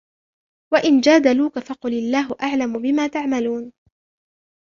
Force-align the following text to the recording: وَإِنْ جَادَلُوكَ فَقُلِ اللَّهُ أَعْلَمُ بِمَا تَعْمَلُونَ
وَإِنْ 0.73 1.01
جَادَلُوكَ 1.01 1.59
فَقُلِ 1.59 1.93
اللَّهُ 1.93 2.35
أَعْلَمُ 2.43 2.81
بِمَا 2.81 3.07
تَعْمَلُونَ 3.07 3.71